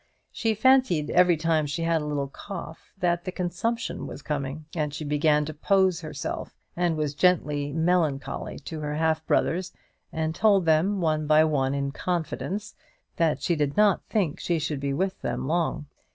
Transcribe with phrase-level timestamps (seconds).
[0.31, 4.91] She fancied every time she had a little cough that the consumption was coming, and
[4.91, 9.71] she began to pose herself, and was gently melancholy to her half brothers,
[10.11, 12.73] and told them one by one, in confidence,
[13.17, 15.85] that she did not think she should be with them long.